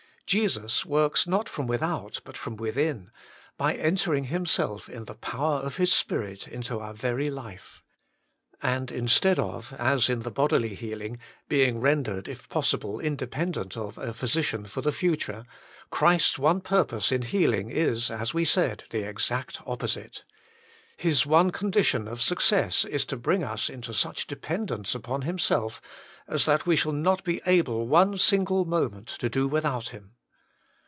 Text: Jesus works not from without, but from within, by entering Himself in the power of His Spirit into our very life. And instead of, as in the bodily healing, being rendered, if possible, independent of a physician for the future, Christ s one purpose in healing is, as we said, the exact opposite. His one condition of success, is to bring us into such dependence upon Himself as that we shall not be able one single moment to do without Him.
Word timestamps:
Jesus 0.27 0.85
works 0.85 1.27
not 1.27 1.49
from 1.49 1.67
without, 1.67 2.21
but 2.23 2.37
from 2.37 2.55
within, 2.55 3.11
by 3.57 3.73
entering 3.73 4.23
Himself 4.25 4.87
in 4.87 5.03
the 5.03 5.15
power 5.15 5.57
of 5.59 5.75
His 5.75 5.91
Spirit 5.91 6.47
into 6.47 6.79
our 6.79 6.93
very 6.93 7.29
life. 7.29 7.83
And 8.63 8.93
instead 8.93 9.37
of, 9.37 9.73
as 9.73 10.09
in 10.09 10.21
the 10.21 10.31
bodily 10.31 10.73
healing, 10.73 11.17
being 11.49 11.81
rendered, 11.81 12.29
if 12.29 12.47
possible, 12.47 12.97
independent 12.97 13.75
of 13.75 13.97
a 13.97 14.13
physician 14.13 14.65
for 14.67 14.79
the 14.79 14.93
future, 14.93 15.43
Christ 15.89 16.35
s 16.35 16.39
one 16.39 16.61
purpose 16.61 17.11
in 17.11 17.23
healing 17.23 17.69
is, 17.69 18.09
as 18.09 18.33
we 18.33 18.45
said, 18.45 18.85
the 18.89 19.05
exact 19.05 19.59
opposite. 19.67 20.23
His 20.95 21.25
one 21.25 21.51
condition 21.51 22.07
of 22.07 22.21
success, 22.21 22.85
is 22.85 23.03
to 23.05 23.17
bring 23.17 23.43
us 23.43 23.69
into 23.69 23.93
such 23.93 24.27
dependence 24.27 24.95
upon 24.95 25.23
Himself 25.23 25.81
as 26.25 26.45
that 26.45 26.65
we 26.65 26.77
shall 26.77 26.91
not 26.93 27.21
be 27.25 27.41
able 27.45 27.85
one 27.85 28.17
single 28.17 28.63
moment 28.63 29.07
to 29.09 29.27
do 29.27 29.45
without 29.45 29.89
Him. 29.89 30.13